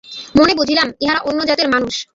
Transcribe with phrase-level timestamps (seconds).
[0.35, 1.95] মনে বুঝিলাম, ইহারা অন্য জাতের মানুষ।